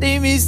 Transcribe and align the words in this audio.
See 0.00 0.18
me 0.20 0.38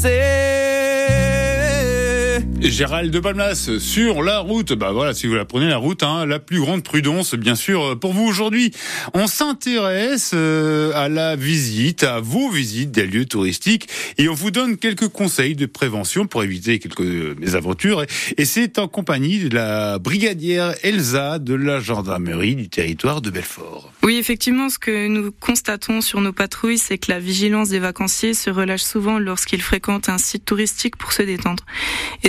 Gérald 2.61 3.13
de 3.13 3.19
Palmas 3.19 3.71
sur 3.79 4.23
la 4.23 4.39
route. 4.39 4.73
Bah 4.73 4.93
voilà, 4.93 5.15
si 5.15 5.27
vous 5.27 5.35
la 5.35 5.45
prenez 5.45 5.69
la 5.69 5.77
route, 5.77 6.03
hein, 6.03 6.27
la 6.27 6.39
plus 6.39 6.61
grande 6.61 6.83
prudence, 6.83 7.35
bien 7.35 7.55
sûr, 7.55 7.99
pour 7.99 8.13
vous 8.13 8.25
aujourd'hui. 8.25 8.73
On 9.15 9.27
s'intéresse 9.27 10.31
euh, 10.35 10.93
à 10.95 11.09
la 11.09 11.37
visite, 11.37 12.05
à 12.05 12.21
vos 12.21 12.51
visites 12.51 12.91
des 12.91 13.07
lieux 13.07 13.25
touristiques, 13.25 13.89
et 14.17 14.29
on 14.29 14.35
vous 14.35 14.51
donne 14.51 14.77
quelques 14.77 15.09
conseils 15.09 15.57
de 15.57 15.67
prévention 15.67 16.27
pour 16.27 16.45
éviter 16.45 16.79
quelques 16.79 17.01
mésaventures. 17.39 18.05
Et 18.37 18.45
c'est 18.45 18.79
en 18.79 18.89
compagnie 18.89 19.41
de 19.41 19.55
la 19.55 19.99
brigadière 19.99 20.75
Elsa 20.83 21.39
de 21.39 21.55
la 21.55 21.81
gendarmerie 21.81 22.55
du 22.55 22.69
territoire 22.69 23.21
de 23.21 23.31
Belfort. 23.31 23.93
Oui, 24.05 24.17
effectivement, 24.17 24.69
ce 24.69 24.79
que 24.79 25.09
nous 25.09 25.33
constatons 25.33 26.01
sur 26.01 26.21
nos 26.21 26.33
patrouilles, 26.33 26.79
c'est 26.79 26.99
que 26.99 27.11
la 27.11 27.19
vigilance 27.19 27.69
des 27.71 27.79
vacanciers 27.79 28.35
se 28.35 28.51
relâche 28.51 28.83
souvent 28.83 29.19
lorsqu'ils 29.19 29.63
fréquentent 29.63 30.09
un 30.09 30.19
site 30.19 30.45
touristique 30.45 30.97
pour 30.97 31.13
se 31.13 31.23
détendre. 31.23 31.65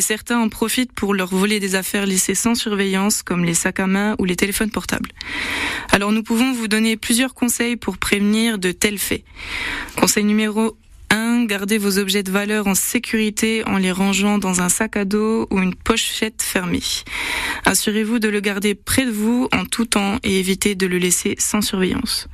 Certains 0.04 0.40
en 0.40 0.50
profitent 0.50 0.92
pour 0.92 1.16
leur 1.16 1.30
voler 1.30 1.60
des 1.60 1.76
affaires 1.76 2.06
laissées 2.06 2.36
sans 2.36 2.54
surveillance, 2.54 3.24
comme 3.24 3.44
les 3.44 3.56
sacs 3.56 3.80
à 3.80 3.88
main 3.88 4.16
ou 4.20 4.26
les 4.26 4.36
téléphones 4.36 4.70
portables. 4.70 5.10
Alors 5.92 6.12
nous 6.12 6.24
pouvons 6.24 6.54
vous 6.54 6.68
donner 6.68 6.98
plusieurs 6.98 7.34
conseils 7.34 7.76
pour 7.76 7.98
prévenir 7.98 8.60
de 8.60 8.72
tels 8.72 9.00
faits. 9.00 9.24
Conseil 9.98 10.26
numéro 10.26 10.78
1. 11.10 11.46
Gardez 11.46 11.78
vos 11.78 12.00
objets 12.00 12.24
de 12.24 12.32
valeur 12.32 12.68
en 12.68 12.76
sécurité 12.76 13.64
en 13.68 13.78
les 13.78 13.92
rangeant 13.92 14.40
dans 14.40 14.62
un 14.62 14.70
sac 14.70 14.98
à 14.98 15.06
dos 15.06 15.48
ou 15.52 15.60
une 15.60 15.76
pochette 15.76 16.42
fermée. 16.42 16.82
Assurez-vous 17.66 18.20
de 18.20 18.28
le 18.28 18.40
garder 18.40 18.74
près 18.74 19.06
de 19.06 19.12
vous 19.12 19.48
en 19.54 19.66
tout 19.66 19.86
temps 19.86 20.18
et 20.24 20.40
évitez 20.40 20.76
de 20.76 20.88
le 20.88 20.98
laisser 20.98 21.36
sans 21.38 21.62
surveillance. 21.62 22.28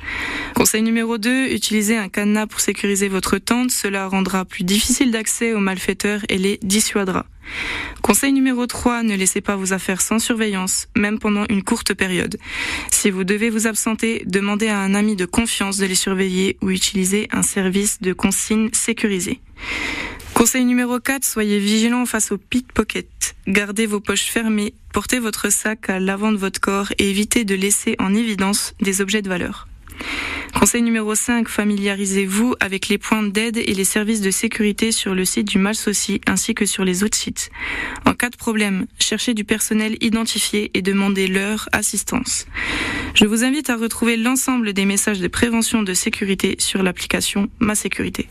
Conseil 0.56 0.82
numéro 0.82 1.18
2, 1.18 1.52
utilisez 1.52 1.98
un 1.98 2.08
cadenas 2.08 2.48
pour 2.48 2.62
sécuriser 2.62 3.10
votre 3.10 3.38
tente. 3.38 3.72
Cela 3.72 4.08
rendra 4.08 4.46
plus 4.46 4.64
difficile 4.64 5.12
d'accès 5.12 5.54
aux 5.54 5.60
malfaiteurs 5.60 6.22
et 6.30 6.38
les 6.38 6.58
dissuadera. 6.64 7.26
Conseil 8.02 8.34
numéro 8.34 8.66
3, 8.66 9.04
ne 9.04 9.16
laissez 9.16 9.42
pas 9.42 9.56
vos 9.56 9.74
affaires 9.74 10.02
sans 10.02 10.20
surveillance, 10.20 10.88
même 10.96 11.20
pendant 11.20 11.46
une 11.50 11.64
courte 11.64 11.94
période. 11.94 12.38
Si 12.92 13.10
vous 13.10 13.24
devez 13.24 13.50
vous 13.50 13.68
absenter, 13.68 14.24
demandez 14.26 14.68
à 14.68 14.80
un 14.80 14.94
ami 14.94 15.16
de 15.16 15.26
confiance 15.26 15.78
de 15.78 15.86
les 15.86 15.96
surveiller 15.96 16.58
ou 16.62 16.72
utilisez 16.72 17.28
un 17.32 17.44
service 17.44 18.02
de 18.02 18.14
consigne 18.14 18.70
sécurisé. 18.74 19.42
Conseil 20.34 20.64
numéro 20.64 21.00
4, 21.00 21.26
soyez 21.26 21.60
vigilant 21.60 22.06
face 22.06 22.32
aux 22.32 22.38
pickpockets. 22.38 23.36
Gardez 23.48 23.86
vos 23.86 24.00
poches 24.00 24.24
fermées, 24.24 24.74
portez 24.94 25.20
votre 25.20 25.52
sac 25.52 25.90
à 25.90 26.00
l'avant 26.00 26.32
de 26.32 26.38
votre 26.38 26.62
corps 26.62 26.94
et 26.98 27.10
évitez 27.10 27.44
de 27.44 27.56
laisser 27.56 27.96
en 28.00 28.14
évidence 28.14 28.74
des 28.80 29.02
objets 29.02 29.22
de 29.22 29.28
valeur. 29.30 29.68
Conseil 30.60 30.82
numéro 30.82 31.16
5, 31.16 31.48
familiarisez-vous 31.48 32.56
avec 32.60 32.90
les 32.90 32.98
points 32.98 33.24
d'aide 33.24 33.58
et 33.58 33.74
les 33.74 33.84
services 33.84 34.22
de 34.22 34.32
sécurité 34.32 34.92
sur 34.92 35.16
le 35.16 35.24
site 35.24 35.48
du 35.48 35.58
Malsaucy 35.58 36.20
ainsi 36.28 36.54
que 36.54 36.66
sur 36.66 36.84
les 36.84 37.04
autres 37.04 37.18
sites. 37.18 37.50
En 38.06 38.14
cas 38.14 38.30
de 38.30 38.36
problème, 38.36 38.86
cherchez 39.00 39.34
du 39.34 39.46
personnel 39.46 39.98
identifié 40.02 40.72
et 40.74 40.82
demandez 40.82 41.28
leur 41.28 41.70
assistance. 41.72 42.46
Je 43.14 43.26
vous 43.26 43.44
invite 43.44 43.70
à 43.70 43.78
retrouver 43.78 44.18
l'ensemble 44.18 44.74
des 44.74 44.86
messages 44.86 45.20
de 45.20 45.28
prévention 45.28 45.84
de 45.84 45.94
sécurité 45.94 46.56
sur 46.60 46.84
l'application 46.84 47.50
Ma 47.60 47.76
Sécurité. 47.76 48.28